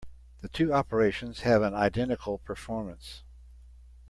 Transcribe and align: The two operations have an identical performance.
The 0.39 0.49
two 0.49 0.73
operations 0.73 1.41
have 1.41 1.61
an 1.61 1.75
identical 1.75 2.39
performance. 2.39 3.21